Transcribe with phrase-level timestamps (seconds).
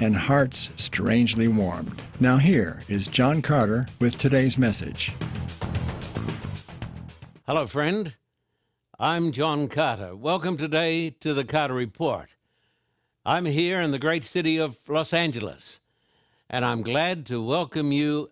[0.00, 2.02] and hearts strangely warmed.
[2.20, 5.12] Now, here is John Carter with today's message.
[7.46, 8.14] Hello, friend.
[8.98, 10.14] I'm John Carter.
[10.16, 12.30] Welcome today to the Carter Report.
[13.24, 15.80] I'm here in the great city of Los Angeles,
[16.48, 18.30] and I'm glad to welcome you,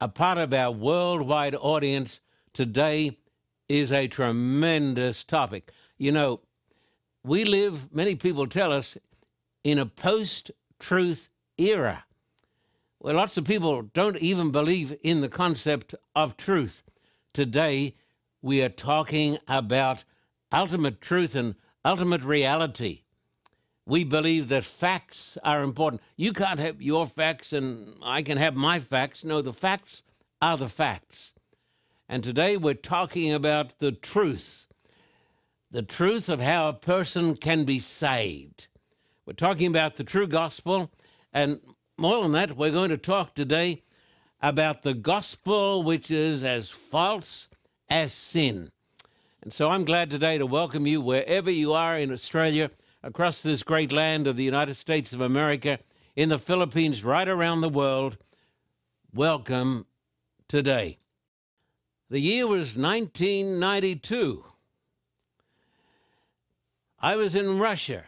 [0.00, 2.20] a part of our worldwide audience,
[2.52, 3.18] today
[3.68, 5.72] is a tremendous topic.
[5.98, 6.40] You know,
[7.22, 8.96] we live, many people tell us,
[9.64, 12.04] in a post truth era
[12.98, 16.82] where lots of people don't even believe in the concept of truth.
[17.32, 17.94] Today,
[18.42, 20.04] we are talking about
[20.52, 23.02] ultimate truth and ultimate reality.
[23.86, 26.02] We believe that facts are important.
[26.16, 29.24] You can't have your facts and I can have my facts.
[29.24, 30.02] No, the facts
[30.42, 31.34] are the facts.
[32.08, 34.68] And today we're talking about the truth
[35.70, 38.67] the truth of how a person can be saved.
[39.28, 40.90] We're talking about the true gospel,
[41.34, 41.60] and
[41.98, 43.82] more than that, we're going to talk today
[44.40, 47.50] about the gospel which is as false
[47.90, 48.70] as sin.
[49.42, 52.70] And so I'm glad today to welcome you wherever you are in Australia,
[53.02, 55.78] across this great land of the United States of America,
[56.16, 58.16] in the Philippines, right around the world.
[59.12, 59.84] Welcome
[60.48, 61.00] today.
[62.08, 64.42] The year was 1992.
[66.98, 68.04] I was in Russia.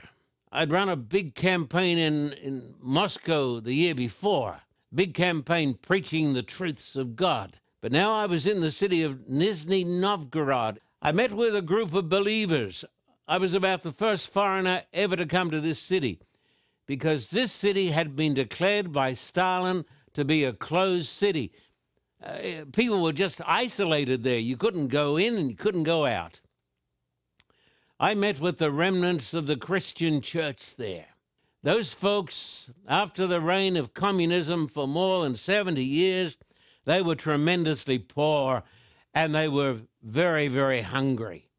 [0.53, 6.42] I'd run a big campaign in, in Moscow the year before, big campaign preaching the
[6.42, 7.61] truths of God.
[7.81, 10.80] But now I was in the city of Nizhny Novgorod.
[11.01, 12.85] I met with a group of believers.
[13.29, 16.20] I was about the first foreigner ever to come to this city
[16.85, 21.53] because this city had been declared by Stalin to be a closed city.
[22.20, 24.41] Uh, people were just isolated there.
[24.41, 26.41] You couldn't go in and you couldn't go out.
[28.02, 31.08] I met with the remnants of the Christian church there.
[31.62, 36.38] Those folks, after the reign of communism for more than 70 years,
[36.86, 38.62] they were tremendously poor
[39.12, 41.50] and they were very, very hungry.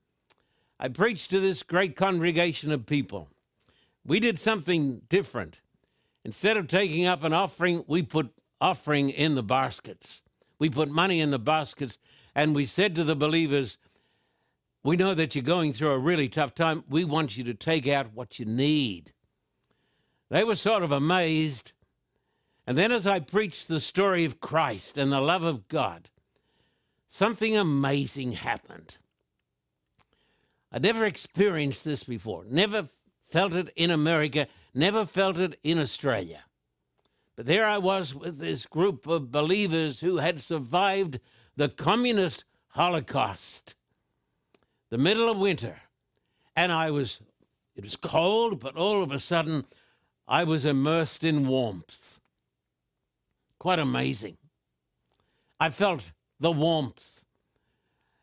[0.80, 3.30] I preached to this great congregation of people.
[4.04, 5.62] We did something different.
[6.26, 10.24] Instead of taking up an offering, we put offering in the baskets.
[10.58, 12.00] We put money in the baskets,
[12.34, 13.78] and we said to the believers,
[14.84, 16.84] We know that you're going through a really tough time.
[16.90, 19.12] We want you to take out what you need.
[20.30, 21.74] They were sort of amazed.
[22.66, 26.10] And then, as I preached the story of Christ and the love of God,
[27.08, 28.98] something amazing happened.
[30.72, 32.88] I'd never experienced this before, never
[33.22, 36.46] felt it in America, never felt it in Australia.
[37.36, 41.20] But there I was with this group of believers who had survived
[41.58, 43.76] the communist Holocaust,
[44.92, 45.76] the middle of winter.
[46.56, 47.20] And I was,
[47.76, 49.66] it was cold, but all of a sudden
[50.28, 52.20] I was immersed in warmth.
[53.58, 54.38] Quite amazing.
[55.60, 57.24] I felt the warmth.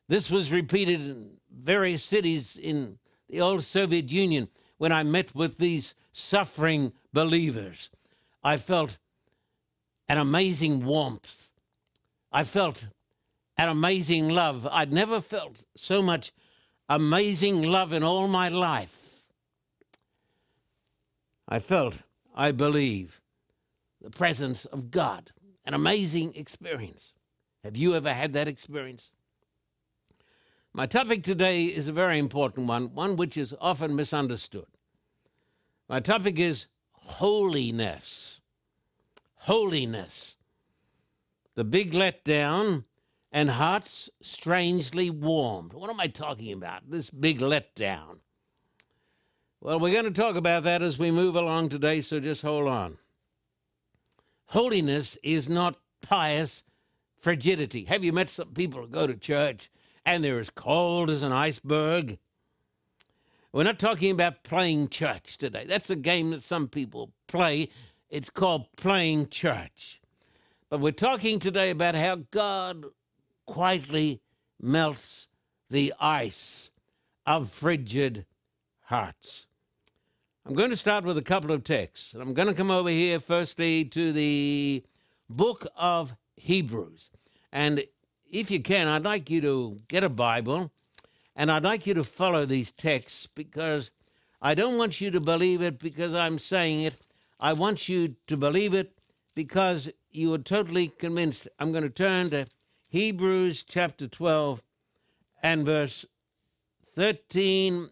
[0.09, 2.99] This was repeated in various cities in
[3.29, 7.91] the old Soviet Union when I met with these suffering believers.
[8.43, 8.99] I felt
[10.09, 11.51] an amazing warmth.
[12.33, 12.89] I felt
[13.57, 14.67] an amazing love.
[14.71, 16.33] I'd never felt so much
[16.89, 19.25] amazing love in all my life.
[21.49, 22.03] I felt,
[22.35, 23.21] I believe,
[24.01, 25.33] the presence of God,
[25.65, 27.15] an amazing experience.
[27.65, 29.11] Have you ever had that experience?
[30.73, 34.67] My topic today is a very important one, one which is often misunderstood.
[35.89, 38.39] My topic is holiness
[39.49, 40.37] holiness.
[41.55, 42.85] The big letdown
[43.31, 45.73] and hearts strangely warmed.
[45.73, 46.91] What am I talking about?
[46.91, 48.19] This big letdown.
[49.61, 52.69] Well, we're going to talk about that as we move along today, so just hold
[52.69, 52.99] on.
[54.47, 56.63] Holiness is not pious
[57.17, 57.85] frigidity.
[57.85, 59.71] Have you met some people who go to church
[60.07, 62.19] and they're as cold as an iceberg?
[63.53, 65.65] We're not talking about playing church today.
[65.67, 67.69] That's a game that some people play
[68.11, 70.01] it's called playing church.
[70.71, 72.87] But we're talking today about how God
[73.49, 74.21] quietly
[74.61, 75.27] melts
[75.71, 76.71] the ice
[77.27, 78.27] of frigid
[78.85, 79.47] hearts.
[80.45, 82.15] I'm going to start with a couple of texts.
[82.15, 84.85] I'm going to come over here firstly to the
[85.31, 87.11] book of Hebrews.
[87.51, 87.85] And
[88.31, 90.71] if you can, I'd like you to get a Bible
[91.35, 93.91] and I'd like you to follow these texts because
[94.43, 96.97] I don't want you to believe it because I'm saying it.
[97.41, 98.99] I want you to believe it
[99.35, 101.49] because you are totally convinced.
[101.59, 102.47] I'm going to turn to
[102.91, 104.63] Hebrews chapter 12
[105.43, 106.07] and verse
[106.95, 107.91] 13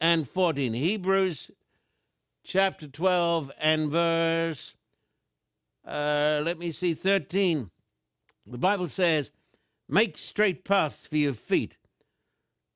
[0.00, 0.72] and 14.
[0.72, 1.50] Hebrews
[2.42, 4.74] chapter 12 and verse,
[5.86, 7.70] uh, let me see, 13.
[8.46, 9.32] The Bible says,
[9.86, 11.76] Make straight paths for your feet,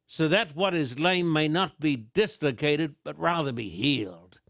[0.06, 4.40] so that what is lame may not be dislocated, but rather be healed.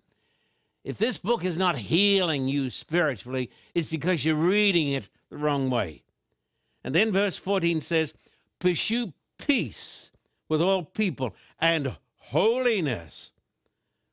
[0.82, 5.70] If this book is not healing you spiritually, it's because you're reading it the wrong
[5.70, 6.02] way.
[6.84, 8.14] And then verse 14 says,
[8.58, 10.10] Pursue peace
[10.48, 13.32] with all people and holiness,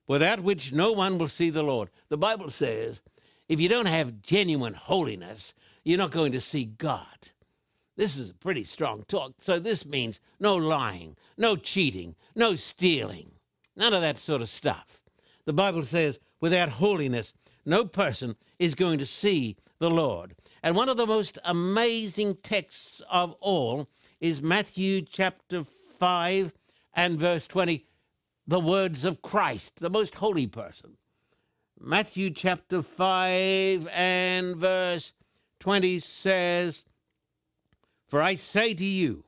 [0.07, 1.89] without which no one will see the Lord.
[2.09, 3.01] The Bible says,
[3.47, 7.29] if you don't have genuine holiness, you're not going to see God.
[7.97, 9.33] This is a pretty strong talk.
[9.39, 13.31] So this means no lying, no cheating, no stealing,
[13.75, 15.01] none of that sort of stuff.
[15.45, 17.33] The Bible says, without holiness,
[17.65, 20.35] no person is going to see the Lord.
[20.61, 23.87] And one of the most amazing texts of all
[24.19, 26.53] is Matthew chapter 5
[26.93, 27.85] and verse 20,
[28.47, 30.97] the words of Christ, the most holy person.
[31.79, 35.13] Matthew chapter 5 and verse
[35.61, 36.83] 20 says,
[38.07, 39.23] For I say to you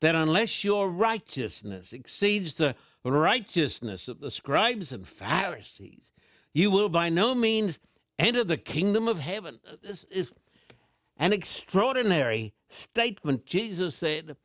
[0.00, 6.12] that unless your righteousness exceeds the righteousness of the scribes and Pharisees,
[6.52, 7.78] you will by no means
[8.18, 9.60] enter the kingdom of heaven.
[9.82, 10.32] This is
[11.18, 13.46] an extraordinary statement.
[13.46, 14.36] Jesus said,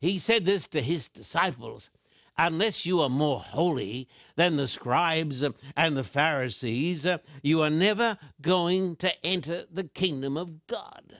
[0.00, 1.90] He said this to His disciples
[2.38, 5.44] unless you are more holy than the scribes
[5.76, 7.06] and the Pharisees,
[7.42, 11.18] you are never going to enter the kingdom of God.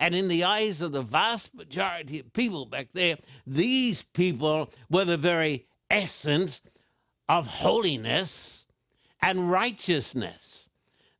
[0.00, 5.04] And in the eyes of the vast majority of people back there, these people were
[5.04, 6.60] the very essence
[7.28, 8.66] of holiness
[9.20, 10.51] and righteousness.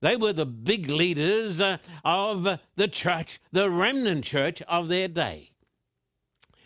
[0.02, 5.52] They were the big leaders uh, of the church, the remnant church of their day.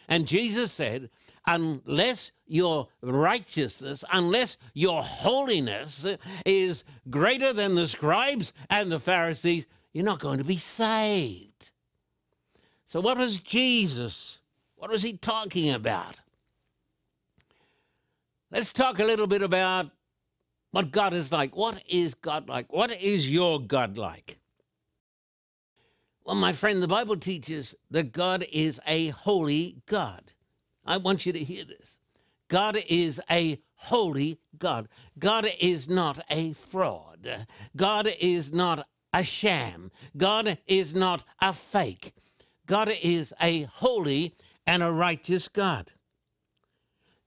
[0.09, 1.11] And Jesus said,
[1.47, 6.07] unless your righteousness, unless your holiness
[6.47, 11.73] is greater than the scribes and the Pharisees, you're not going to be saved.
[12.87, 14.39] So, what was Jesus?
[14.77, 16.17] What was he talking about?
[18.51, 19.91] Let's talk a little bit about
[20.71, 21.57] what God is like.
[21.57, 22.73] What is God like?
[22.73, 24.39] What is your God like?
[26.25, 30.33] Well, my friend, the Bible teaches that God is a holy God.
[30.85, 31.99] I want you to hear this.
[32.49, 34.89] God is a holy God.
[35.19, 37.47] God is not a fraud.
[37.77, 39.91] God is not a sham.
[40.17, 42.13] God is not a fake.
[42.67, 44.35] God is a holy
[44.67, 45.93] and a righteous God.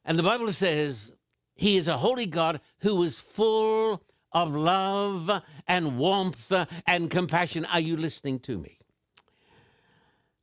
[0.04, 1.12] And the Bible says
[1.60, 5.30] he is a holy God who is full of love
[5.68, 6.52] and warmth
[6.88, 7.66] and compassion.
[7.66, 8.80] Are you listening to me?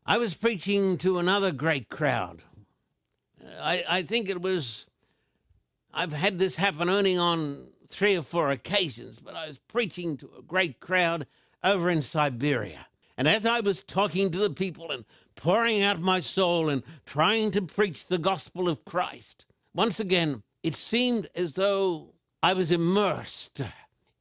[0.04, 2.42] I was preaching to another great crowd
[3.60, 4.86] I, I think it was,
[5.92, 10.30] I've had this happen only on three or four occasions, but I was preaching to
[10.38, 11.26] a great crowd
[11.62, 12.86] over in Siberia.
[13.16, 15.04] And as I was talking to the people and
[15.36, 20.74] pouring out my soul and trying to preach the gospel of Christ, once again, it
[20.74, 23.62] seemed as though I was immersed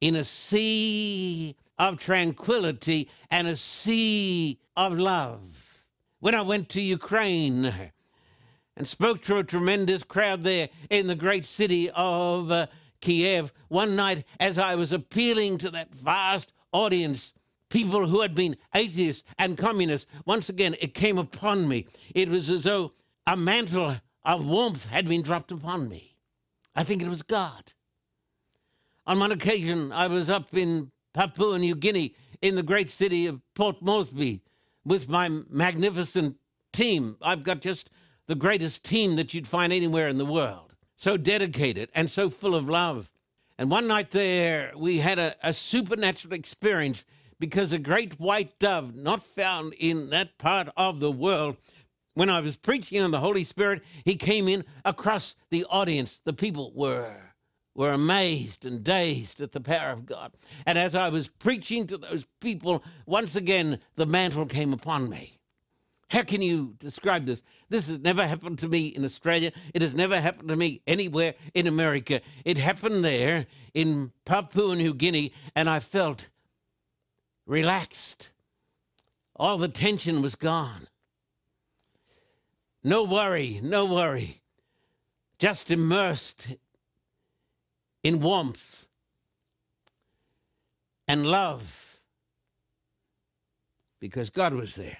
[0.00, 5.80] in a sea of tranquility and a sea of love.
[6.20, 7.74] When I went to Ukraine,
[8.76, 12.68] and spoke to a tremendous crowd there in the great city of uh,
[13.00, 17.32] Kiev one night as I was appealing to that vast audience.
[17.70, 21.88] People who had been atheists and communists, once again, it came upon me.
[22.14, 22.92] It was as though
[23.26, 26.15] a mantle of warmth had been dropped upon me.
[26.76, 27.72] I think it was God.
[29.06, 33.40] On one occasion, I was up in Papua New Guinea in the great city of
[33.54, 34.42] Port Moresby
[34.84, 36.36] with my magnificent
[36.74, 37.16] team.
[37.22, 37.88] I've got just
[38.26, 40.74] the greatest team that you'd find anywhere in the world.
[40.96, 43.10] So dedicated and so full of love.
[43.58, 47.06] And one night there, we had a, a supernatural experience
[47.38, 51.56] because a great white dove, not found in that part of the world,
[52.16, 56.18] when I was preaching on the Holy Spirit, he came in across the audience.
[56.24, 57.14] The people were
[57.74, 60.32] were amazed and dazed at the power of God.
[60.64, 65.38] And as I was preaching to those people, once again the mantle came upon me.
[66.08, 67.42] How can you describe this?
[67.68, 69.52] This has never happened to me in Australia.
[69.74, 72.22] It has never happened to me anywhere in America.
[72.46, 76.28] It happened there in Papua New Guinea, and I felt
[77.44, 78.30] relaxed.
[79.34, 80.88] All the tension was gone.
[82.86, 84.42] No worry, no worry.
[85.40, 86.54] Just immersed
[88.04, 88.86] in warmth
[91.08, 91.98] and love
[93.98, 94.98] because God was there.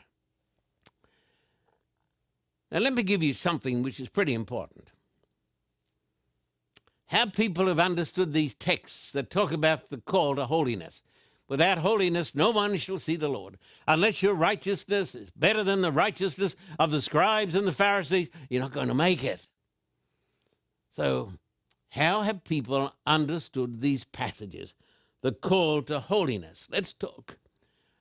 [2.73, 4.91] Now, let me give you something which is pretty important.
[7.07, 11.03] How people have understood these texts that talk about the call to holiness.
[11.49, 13.57] Without holiness, no one shall see the Lord.
[13.87, 18.63] Unless your righteousness is better than the righteousness of the scribes and the Pharisees, you're
[18.63, 19.47] not going to make it.
[20.95, 21.35] So,
[21.91, 24.75] how have people understood these passages?
[25.23, 26.67] The call to holiness.
[26.71, 27.37] Let's talk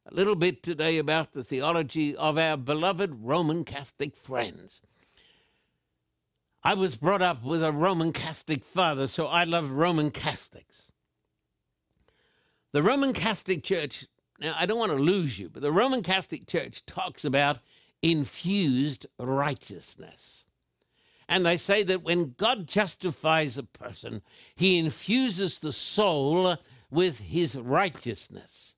[0.10, 4.82] a little bit today about the theology of our beloved Roman Catholic friends.
[6.64, 10.92] I was brought up with a Roman Catholic father, so I love Roman Catholics.
[12.76, 14.06] The Roman Catholic Church,
[14.38, 17.60] now I don't want to lose you, but the Roman Catholic Church talks about
[18.02, 20.44] infused righteousness.
[21.30, 24.22] And they say that when God justifies a person,
[24.58, 26.58] he infuses the soul
[26.92, 28.76] with his righteousness.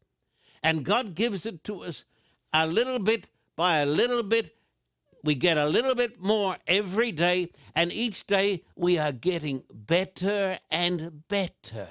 [0.61, 2.05] And God gives it to us
[2.53, 4.57] a little bit by a little bit.
[5.23, 10.59] We get a little bit more every day, and each day we are getting better
[10.69, 11.87] and better.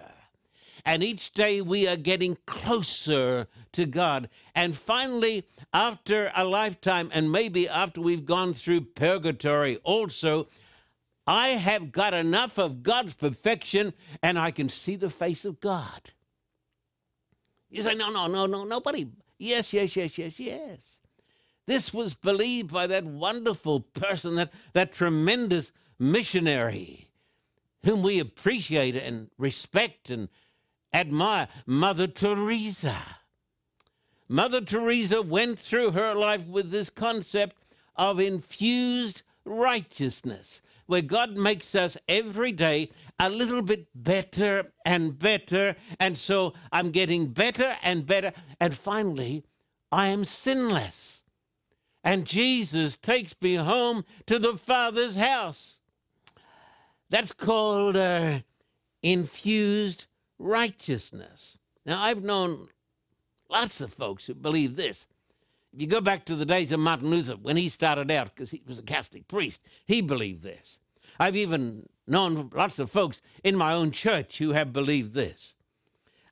[0.86, 4.30] And each day we are getting closer to God.
[4.54, 10.46] And finally, after a lifetime, and maybe after we've gone through purgatory also,
[11.26, 16.12] I have got enough of God's perfection and I can see the face of God.
[17.68, 19.08] You say, no, no, no, no, nobody.
[19.38, 20.98] Yes, yes, yes, yes, yes.
[21.66, 27.08] This was believed by that wonderful person, that, that tremendous missionary,
[27.84, 30.28] whom we appreciate and respect and
[30.96, 32.96] admire Mother Teresa.
[34.28, 37.56] Mother Teresa went through her life with this concept
[37.94, 45.76] of infused righteousness, where God makes us every day a little bit better and better.
[46.00, 48.32] And so I'm getting better and better.
[48.58, 49.44] And finally,
[49.92, 51.22] I am sinless.
[52.02, 55.80] And Jesus takes me home to the Father's house.
[57.10, 58.40] That's called uh,
[59.02, 60.06] infused
[60.38, 61.58] righteousness.
[61.84, 62.68] Now, I've known
[63.48, 65.06] lots of folks who believe this.
[65.72, 68.50] If you go back to the days of Martin Luther, when he started out, because
[68.50, 70.78] he was a Catholic priest, he believed this.
[71.18, 75.54] I've even known lots of folks in my own church who have believed this.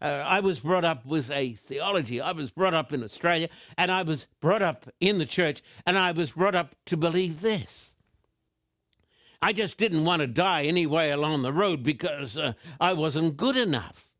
[0.00, 2.20] Uh, I was brought up with a theology.
[2.20, 5.96] I was brought up in Australia, and I was brought up in the church, and
[5.96, 7.93] I was brought up to believe this.
[9.44, 13.58] I just didn't want to die anyway along the road because uh, I wasn't good
[13.58, 14.14] enough.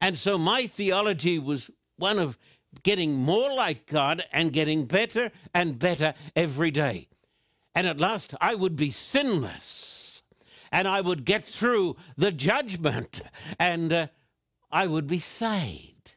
[0.00, 2.38] And so my theology was one of
[2.84, 7.08] getting more like God and getting better and better every day.
[7.74, 10.22] And at last I would be sinless
[10.70, 13.22] and I would get through the judgment
[13.58, 14.06] and uh,
[14.70, 16.14] I would be saved.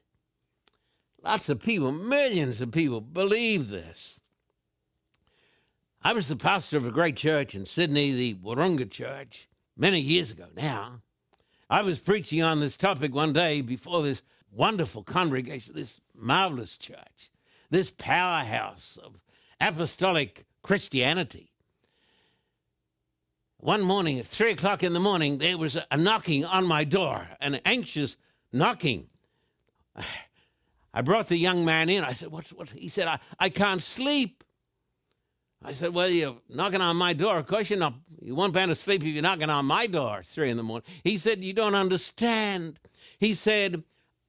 [1.24, 4.17] Lots of people, millions of people believe this.
[6.08, 10.32] I was the pastor of a great church in Sydney, the Wahroonga Church, many years
[10.32, 11.02] ago now.
[11.70, 17.30] I was preaching on this topic one day before this wonderful congregation, this marvelous church,
[17.72, 19.20] this powerhouse of
[19.60, 21.52] apostolic Christianity.
[23.58, 27.28] One morning at three o'clock in the morning, there was a knocking on my door,
[27.42, 28.16] an anxious
[28.54, 29.10] knocking.
[30.94, 32.06] I brought the young man in.
[32.06, 32.70] I said, What's what?
[32.70, 34.46] He said, I, I can't sleep.
[35.68, 37.38] I said, Well, you're knocking on my door.
[37.38, 37.94] Of course, you're not.
[38.22, 40.64] You won't be able to sleep if you're knocking on my door three in the
[40.64, 40.88] morning.
[41.04, 42.80] He said, You don't understand.
[43.20, 43.84] He said,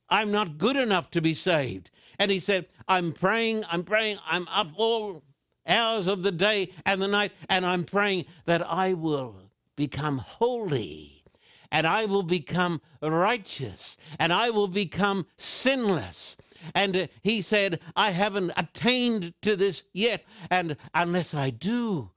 [0.08, 1.92] I'm not good enough to be saved.
[2.18, 5.22] And he said, I'm praying, I'm praying, I'm up all
[5.64, 9.36] hours of the day and the night, and I'm praying that I will
[9.76, 11.22] become holy
[11.70, 16.36] and I will become righteous and I will become sinless
[16.74, 20.24] and he said, I haven't attained to this yet.
[20.50, 22.10] And unless I do,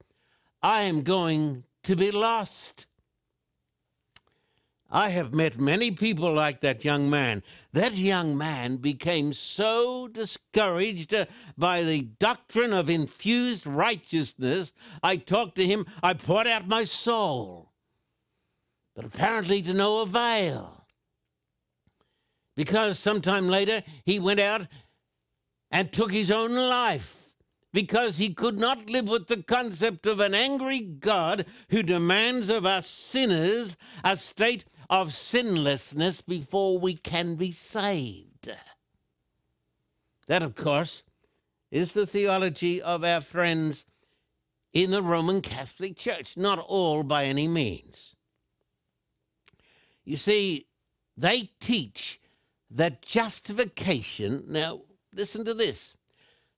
[0.62, 2.88] I am going to be lost.
[4.94, 7.44] I have met many people like that young man.
[7.72, 11.26] That young man became so discouraged uh,
[11.58, 14.74] by the doctrine of infused righteousness.
[15.02, 17.72] I talked to him, I poured out my soul,
[18.94, 20.81] but apparently to no avail
[22.62, 24.68] because sometime later he went out
[25.72, 27.34] and took his own life
[27.74, 32.64] because he could not live with the concept of an angry God who demands of
[32.64, 38.52] us sinners a state of sinlessness before we can be saved.
[40.28, 41.02] That, of course,
[41.72, 43.86] is the theology of our friends
[44.72, 48.16] in the Roman Catholic Church, not all by any means.
[50.06, 50.68] You see,
[51.18, 52.20] they teach
[52.72, 54.82] that justification, now
[55.14, 55.96] listen to this,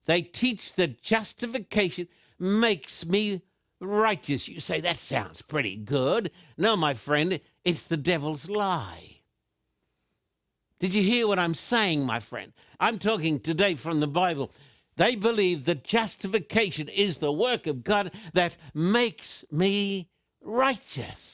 [0.06, 3.42] they teach that justification makes me
[3.80, 4.48] righteous.
[4.48, 6.30] You say, that sounds pretty good.
[6.56, 9.20] No, my friend, it's the devil's lie.
[10.78, 12.52] Did you hear what I'm saying, my friend?
[12.78, 14.50] I'm talking today from the Bible.
[14.96, 20.10] They believe that justification is the work of God that makes me
[20.42, 21.33] righteous.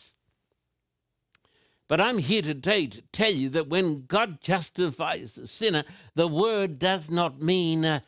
[1.90, 5.82] But I'm here today to tell you that when God justifies the sinner,
[6.14, 7.98] the word does not mean uh,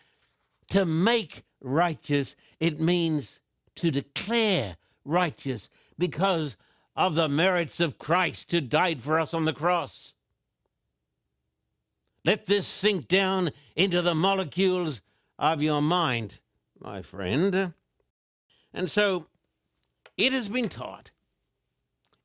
[0.68, 3.40] to make righteous, it means
[3.74, 6.56] to declare righteous because
[6.94, 10.14] of the merits of Christ who died for us on the cross.
[12.24, 15.00] Let this sink down into the molecules
[15.40, 16.38] of your mind,
[16.78, 17.74] my friend.
[18.72, 19.26] And so
[20.16, 21.10] it has been taught,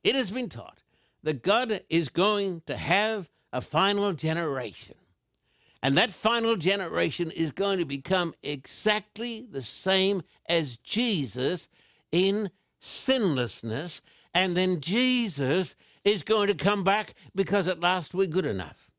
[0.04, 0.77] it has been taught
[1.22, 4.96] that God is going to have a final generation.
[5.82, 11.68] And that final generation is going to become exactly the same as Jesus
[12.10, 14.00] in sinlessness.
[14.34, 18.90] And then Jesus is going to come back because at last we're good enough.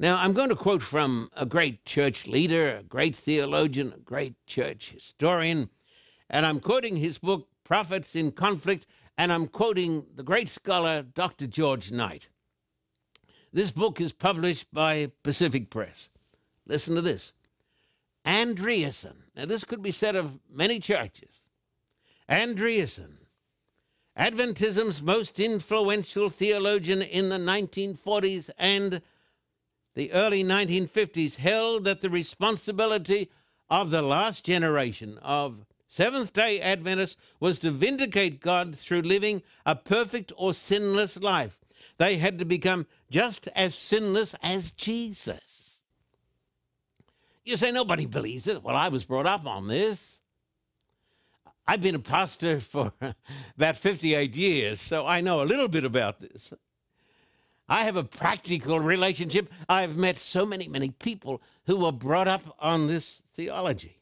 [0.00, 4.34] Now, I'm going to quote from a great church leader, a great theologian, a great
[4.46, 5.70] church historian,
[6.30, 8.86] and I'm quoting his book, Prophets in Conflict,
[9.18, 11.48] and I'm quoting the great scholar, Dr.
[11.48, 12.30] George Knight.
[13.52, 16.08] This book is published by Pacific Press.
[16.66, 17.32] Listen to this
[18.24, 19.16] Andreasen.
[19.36, 21.40] Now, this could be said of many churches.
[22.28, 23.16] Andreasen,
[24.16, 29.02] Adventism's most influential theologian in the 1940s and
[29.94, 33.30] the early 1950s held that the responsibility
[33.68, 39.74] of the last generation of Seventh day Adventists was to vindicate God through living a
[39.74, 41.58] perfect or sinless life.
[41.96, 45.80] They had to become just as sinless as Jesus.
[47.42, 48.62] You say nobody believes it.
[48.62, 50.20] Well, I was brought up on this.
[51.66, 52.92] I've been a pastor for
[53.56, 56.52] about 58 years, so I know a little bit about this.
[57.66, 59.50] I have a practical relationship.
[59.68, 63.97] I've met so many, many people who were brought up on this theology.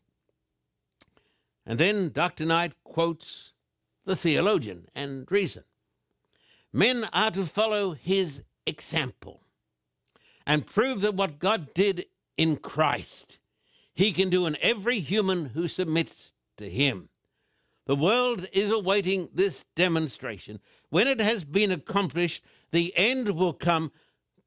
[1.66, 2.46] And then Dr.
[2.46, 3.52] Knight quotes
[4.04, 5.64] the theologian Andreasen.
[6.72, 9.42] Men are to follow his example
[10.46, 13.40] and prove that what God did in Christ,
[13.94, 17.08] he can do in every human who submits to him.
[17.86, 20.60] The world is awaiting this demonstration.
[20.90, 23.92] When it has been accomplished, the end will come.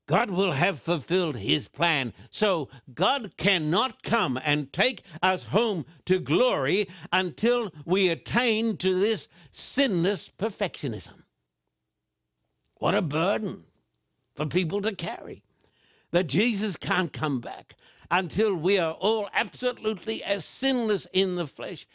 [0.09, 2.13] God will have fulfilled his plan.
[2.31, 9.27] So God cannot come and take us home to glory until we attain to this
[9.51, 11.25] sinless perfectionism.
[12.77, 13.65] What a burden
[14.33, 15.43] for people to carry.
[16.09, 17.75] That Jesus can't come back
[18.09, 21.85] until we are all absolutely as sinless in the flesh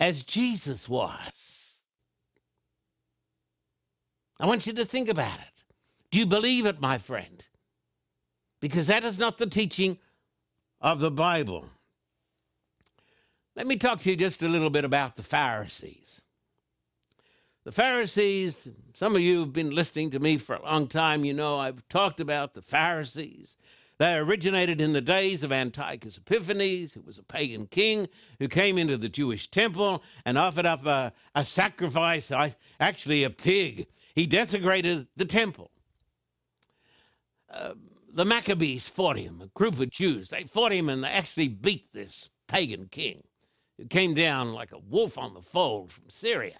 [0.00, 1.78] as Jesus was.
[4.40, 5.53] I want you to think about it.
[6.14, 7.42] Do you believe it, my friend?
[8.60, 9.98] Because that is not the teaching
[10.80, 11.66] of the Bible.
[13.56, 16.20] Let me talk to you just a little bit about the Pharisees.
[17.64, 21.24] The Pharisees, some of you have been listening to me for a long time.
[21.24, 23.56] You know, I've talked about the Pharisees.
[23.98, 28.06] They originated in the days of Antiochus Epiphanes, who was a pagan king
[28.38, 32.30] who came into the Jewish temple and offered up a, a sacrifice,
[32.78, 35.72] actually a pig, he desecrated the temple.
[38.12, 40.28] The Maccabees fought him, a group of Jews.
[40.28, 43.24] They fought him and they actually beat this pagan king
[43.76, 46.58] who came down like a wolf on the fold from Syria.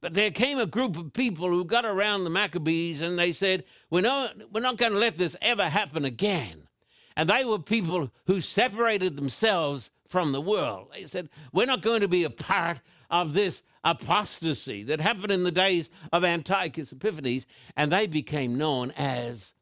[0.00, 3.64] But there came a group of people who got around the Maccabees and they said,
[3.90, 6.68] We're not, we're not going to let this ever happen again.
[7.16, 10.88] And they were people who separated themselves from the world.
[10.92, 12.80] They said, We're not going to be a part
[13.12, 17.46] of this apostasy that happened in the days of Antiochus Epiphanes,
[17.76, 19.52] and they became known as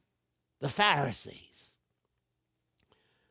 [0.61, 1.75] the Pharisees.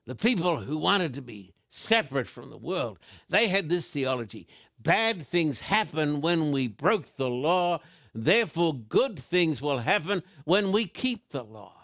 [0.05, 4.47] The people who wanted to be separate from the world, they had this theology
[4.81, 7.79] bad things happen when we broke the law,
[8.13, 11.78] therefore, good things will happen when we keep the law.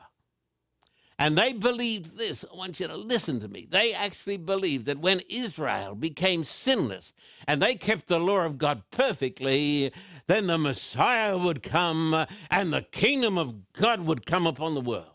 [1.18, 2.44] And they believed this.
[2.52, 3.68] I want you to listen to me.
[3.70, 7.14] They actually believed that when Israel became sinless
[7.48, 9.94] and they kept the law of God perfectly,
[10.28, 15.08] then the Messiah would come and the kingdom of God would come upon the world.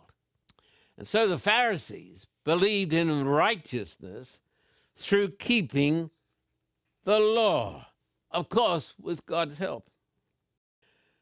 [0.97, 4.41] And so the Pharisees believed in righteousness
[4.97, 6.11] through keeping
[7.05, 7.87] the law,
[8.31, 9.91] of course, with God's help.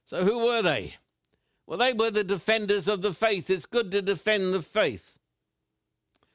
[0.04, 0.94] So who were they?
[1.68, 3.50] Well, they were the defenders of the faith.
[3.50, 5.18] It's good to defend the faith.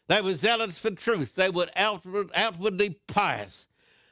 [0.07, 1.33] They were zealots for truth.
[1.33, 3.67] They were outward, outwardly pious.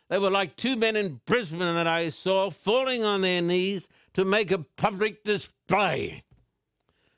[0.09, 4.25] They were like two men in Brisbane that I saw falling on their knees to
[4.25, 6.23] make a public display.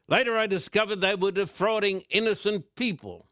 [0.10, 3.28] Later, I discovered they were defrauding innocent people.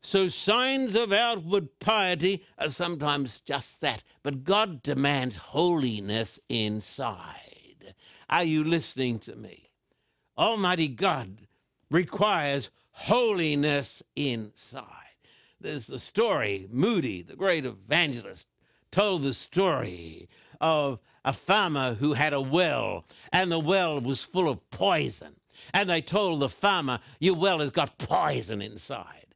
[0.00, 7.45] So, signs of outward piety are sometimes just that, but God demands holiness inside.
[8.28, 9.70] Are you listening to me?
[10.36, 11.46] Almighty God
[11.90, 14.84] requires holiness inside.
[15.60, 18.48] There's the story, Moody, the great evangelist,
[18.90, 20.28] told the story
[20.60, 25.34] of a farmer who had a well, and the well was full of poison.
[25.72, 29.26] And they told the farmer, Your well has got poison inside.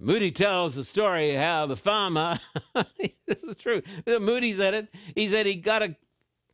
[0.00, 2.38] Moody tells the story how the farmer,
[2.96, 5.96] this is true, Moody said it, he said he got a,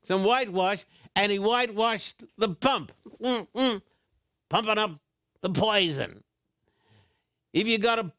[0.02, 0.84] some whitewash
[1.16, 3.83] and he whitewashed the pump, mm, mm,
[4.50, 4.98] pumping up
[5.40, 6.22] the poison.
[7.53, 8.12] If you got a,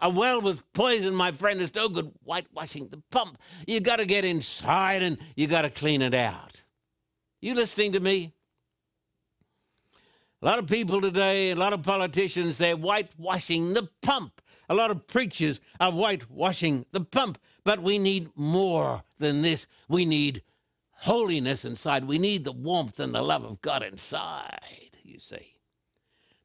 [0.00, 3.38] a well with poison, my friend, it's no good whitewashing the pump.
[3.66, 6.62] You got to get inside and you got to clean it out.
[7.40, 8.34] You listening to me?
[10.40, 14.40] A lot of people today, a lot of politicians, they're whitewashing the pump.
[14.68, 17.38] A lot of preachers are whitewashing the pump.
[17.64, 19.66] But we need more than this.
[19.88, 20.42] We need
[20.98, 22.04] holiness inside.
[22.04, 25.54] We need the warmth and the love of God inside, you see.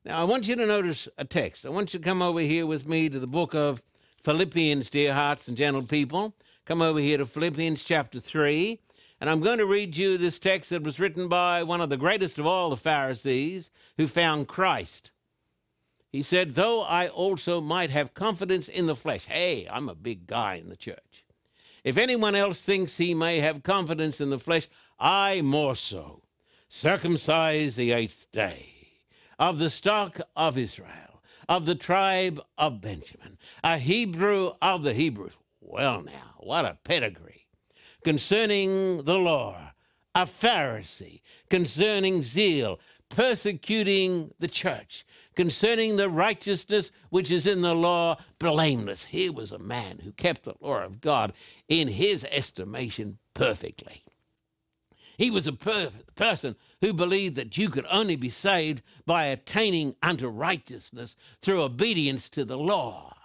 [0.05, 1.65] Now, I want you to notice a text.
[1.65, 3.81] I want you to come over here with me to the book of
[4.21, 6.35] Philippians, dear hearts and gentle people.
[6.65, 8.79] Come over here to Philippians chapter 3.
[9.19, 11.97] And I'm going to read you this text that was written by one of the
[11.97, 15.11] greatest of all the Pharisees who found Christ.
[16.11, 19.25] He said, Though I also might have confidence in the flesh.
[19.25, 21.22] Hey, I'm a big guy in the church.
[21.83, 24.69] If anyone else thinks he may have confidence in the flesh,
[24.99, 26.23] I more so.
[26.69, 28.69] Circumcised the eighth day,
[29.37, 35.33] of the stock of Israel, of the tribe of Benjamin, a Hebrew of the Hebrews.
[35.59, 37.47] Well, now, what a pedigree.
[38.03, 39.73] Concerning the law,
[40.15, 48.17] a Pharisee, concerning zeal, persecuting the church, concerning the righteousness which is in the law,
[48.39, 49.05] blameless.
[49.05, 51.33] Here was a man who kept the law of God
[51.67, 54.03] in his estimation perfectly.
[55.17, 59.95] He was a per- person who believed that you could only be saved by attaining
[60.01, 63.15] unto righteousness through obedience to the law.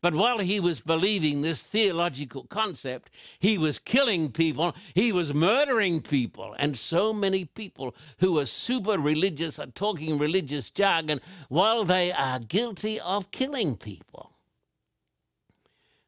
[0.00, 6.00] But while he was believing this theological concept, he was killing people, he was murdering
[6.00, 6.54] people.
[6.58, 12.38] And so many people who are super religious are talking religious jargon while they are
[12.38, 14.32] guilty of killing people.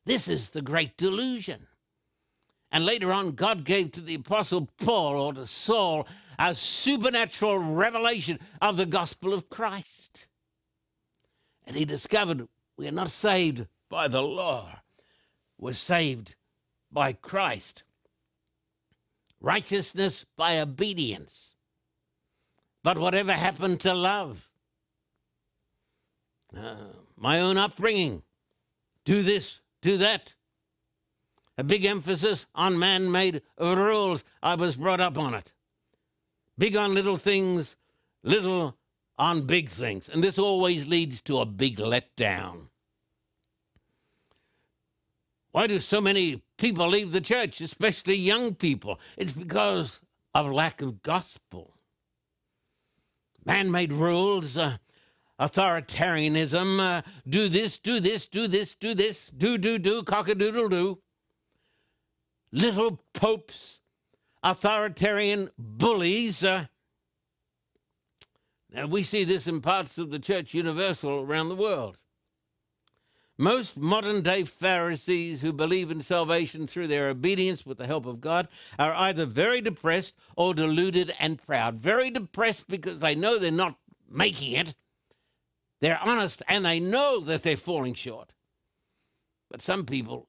[0.04, 1.66] This is the great delusion.
[2.70, 6.06] And later on, God gave to the Apostle Paul or to Saul
[6.38, 10.28] a supernatural revelation of the gospel of Christ.
[11.66, 14.80] And he discovered we are not saved by the law
[15.58, 16.34] was saved
[16.90, 17.82] by Christ.
[19.40, 21.54] Righteousness by obedience.
[22.82, 24.48] But whatever happened to love?
[26.56, 26.76] Uh,
[27.16, 28.22] my own upbringing.
[29.04, 30.34] Do this, do that.
[31.56, 34.22] A big emphasis on man made rules.
[34.42, 35.52] I was brought up on it.
[36.56, 37.76] Big on little things,
[38.22, 38.76] little
[39.18, 40.08] on big things.
[40.08, 42.68] And this always leads to a big letdown.
[45.52, 49.00] Why do so many people leave the church, especially young people?
[49.16, 50.00] It's because
[50.34, 51.74] of lack of gospel.
[53.44, 54.76] Man made rules, uh,
[55.40, 60.34] authoritarianism, uh, do this, do this, do this, do this, do, do, do, cock a
[60.34, 60.98] doodle do.
[62.52, 63.80] Little popes,
[64.42, 66.44] authoritarian bullies.
[66.44, 66.66] Uh,
[68.70, 71.96] now, we see this in parts of the church universal around the world.
[73.40, 78.20] Most modern day Pharisees who believe in salvation through their obedience with the help of
[78.20, 78.48] God
[78.80, 81.76] are either very depressed or deluded and proud.
[81.76, 83.78] Very depressed because they know they're not
[84.10, 84.74] making it.
[85.80, 88.32] They're honest and they know that they're falling short.
[89.48, 90.26] But some people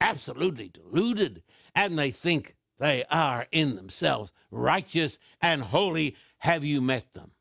[0.00, 1.42] absolutely deluded
[1.74, 6.14] and they think they are in themselves righteous and holy.
[6.38, 7.32] Have you met them?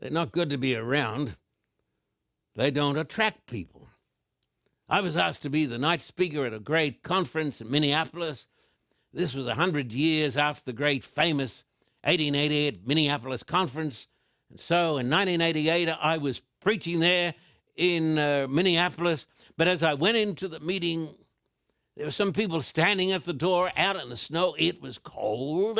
[0.00, 1.36] They're not good to be around.
[2.60, 3.88] They don't attract people.
[4.86, 8.48] I was asked to be the night speaker at a great conference in Minneapolis.
[9.14, 11.64] This was a hundred years after the great famous
[12.04, 14.08] 1888 Minneapolis conference.
[14.50, 17.32] And so in 1988, I was preaching there
[17.76, 19.26] in uh, Minneapolis.
[19.56, 21.08] But as I went into the meeting,
[21.96, 24.54] there were some people standing at the door out in the snow.
[24.58, 25.78] It was cold.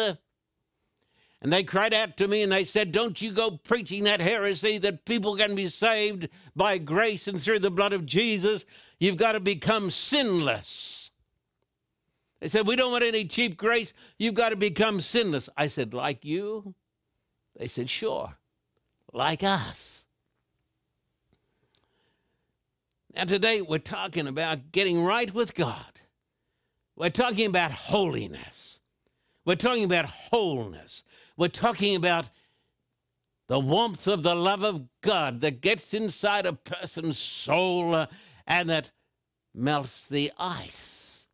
[1.42, 4.76] And they cried out to me and they said, Don't you go preaching that heresy
[4.79, 8.66] that people can be saved by grace and through the blood of Jesus.
[8.98, 11.11] You've got to become sinless.
[12.40, 13.94] They said, We don't want any cheap grace.
[14.18, 15.48] You've got to become sinless.
[15.57, 16.74] I said, Like you?
[17.57, 18.37] They said, Sure,
[19.12, 20.05] like us.
[23.14, 26.00] Now, today we're talking about getting right with God.
[26.96, 28.79] We're talking about holiness.
[29.44, 31.03] We're talking about wholeness.
[31.40, 32.29] We're talking about
[33.48, 38.09] the warmth of the love of God that gets inside a person's soul uh,
[38.46, 38.90] and that
[39.55, 41.26] melts the ice.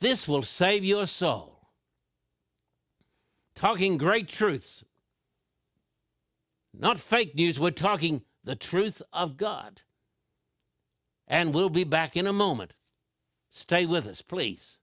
[0.00, 1.68] This will save your soul.
[3.54, 4.82] Talking great truths,
[6.76, 9.82] not fake news, we're talking the truth of God.
[11.28, 12.72] And we'll be back in a moment.
[13.48, 14.78] Stay with us, please.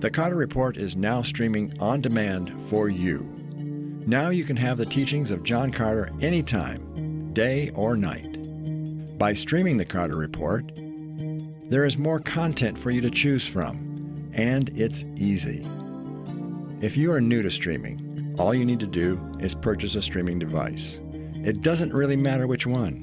[0.00, 3.32] The Carter Report is now streaming on demand for you.
[4.06, 8.36] Now you can have the teachings of John Carter anytime, day or night.
[9.18, 10.70] By streaming the Carter Report,
[11.70, 15.62] there is more content for you to choose from, and it's easy.
[16.82, 20.38] If you are new to streaming, all you need to do is purchase a streaming
[20.38, 21.00] device.
[21.42, 23.00] It doesn't really matter which one.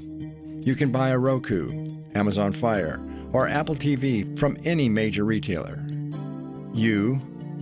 [0.63, 5.82] You can buy a Roku, Amazon Fire, or Apple TV from any major retailer.
[6.73, 7.21] You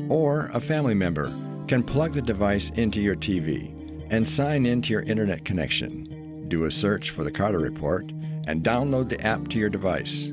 [0.09, 1.31] or a family member
[1.67, 3.77] can plug the device into your TV
[4.09, 6.47] and sign into your internet connection.
[6.47, 8.11] Do a search for the Carter Report
[8.47, 10.31] and download the app to your device.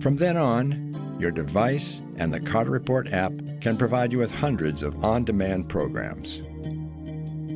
[0.00, 4.82] From then on, your device and the Carter Report app can provide you with hundreds
[4.82, 6.42] of on demand programs.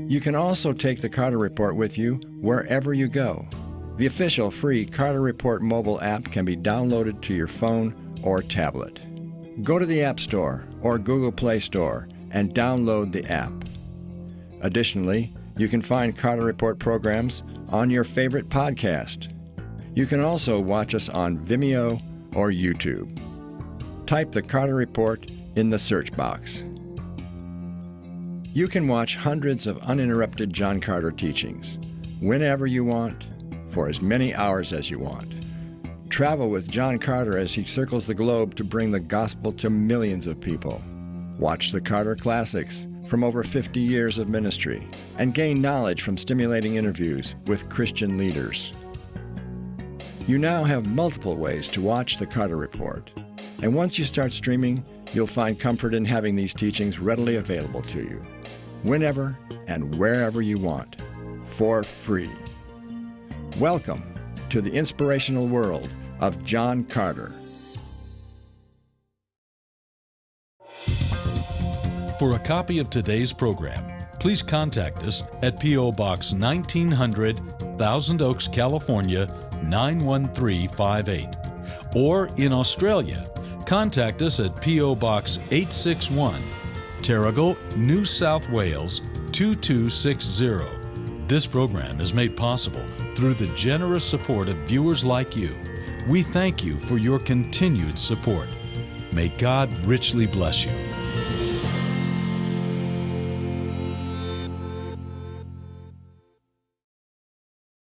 [0.09, 3.47] You can also take the Carter Report with you wherever you go.
[3.97, 9.01] The official free Carter Report mobile app can be downloaded to your phone or tablet.
[9.63, 13.53] Go to the App Store or Google Play Store and download the app.
[14.61, 17.43] Additionally, you can find Carter Report programs
[17.73, 19.33] on your favorite podcast.
[19.95, 22.01] You can also watch us on Vimeo
[22.35, 23.19] or YouTube.
[24.07, 26.63] Type the Carter Report in the search box.
[28.53, 31.79] You can watch hundreds of uninterrupted John Carter teachings
[32.21, 33.27] whenever you want,
[33.71, 35.36] for as many hours as you want.
[36.17, 40.27] Travel with John Carter as he circles the globe to bring the gospel to millions
[40.27, 40.81] of people.
[41.39, 46.77] Watch the Carter Classics from over 50 years of ministry and gain knowledge from stimulating
[46.77, 48.73] interviews with Christian leaders.
[50.27, 53.11] You now have multiple ways to watch the Carter Report.
[53.61, 57.99] And once you start streaming, you'll find comfort in having these teachings readily available to
[57.99, 58.23] you,
[58.85, 61.03] whenever and wherever you want,
[61.45, 62.31] for free.
[63.59, 64.03] Welcome
[64.49, 67.33] to the inspirational world of John Carter.
[72.19, 73.85] For a copy of today's program,
[74.19, 75.93] please contact us at P.O.
[75.93, 79.27] Box 1900, Thousand Oaks, California
[79.65, 81.29] 91358.
[81.95, 83.31] Or in Australia,
[83.67, 84.95] contact us at P.O.
[84.95, 86.41] Box 861,
[87.03, 89.03] Terrigal, New South Wales
[89.33, 90.61] 2260.
[91.27, 95.55] This program is made possible through the generous support of viewers like you.
[96.07, 98.49] We thank you for your continued support.
[99.11, 100.86] May God richly bless you.